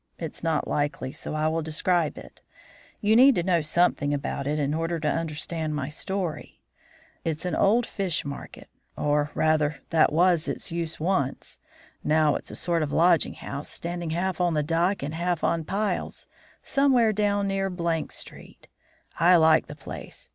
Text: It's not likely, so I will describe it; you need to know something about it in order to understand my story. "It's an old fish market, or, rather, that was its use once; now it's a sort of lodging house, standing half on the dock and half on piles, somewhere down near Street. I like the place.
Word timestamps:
It's 0.17 0.41
not 0.41 0.67
likely, 0.67 1.11
so 1.11 1.35
I 1.35 1.47
will 1.47 1.61
describe 1.61 2.17
it; 2.17 2.41
you 3.01 3.15
need 3.15 3.35
to 3.35 3.43
know 3.43 3.61
something 3.61 4.15
about 4.15 4.47
it 4.47 4.57
in 4.57 4.73
order 4.73 4.99
to 4.99 5.07
understand 5.07 5.75
my 5.75 5.89
story. 5.89 6.59
"It's 7.23 7.45
an 7.45 7.53
old 7.53 7.85
fish 7.85 8.25
market, 8.25 8.67
or, 8.97 9.29
rather, 9.35 9.77
that 9.91 10.11
was 10.11 10.47
its 10.47 10.71
use 10.71 10.99
once; 10.99 11.59
now 12.03 12.33
it's 12.33 12.49
a 12.49 12.55
sort 12.55 12.81
of 12.81 12.91
lodging 12.91 13.35
house, 13.35 13.69
standing 13.69 14.09
half 14.09 14.41
on 14.41 14.55
the 14.55 14.63
dock 14.63 15.03
and 15.03 15.13
half 15.13 15.43
on 15.43 15.65
piles, 15.65 16.25
somewhere 16.63 17.13
down 17.13 17.47
near 17.47 17.71
Street. 18.09 18.67
I 19.19 19.35
like 19.35 19.67
the 19.67 19.75
place. 19.75 20.29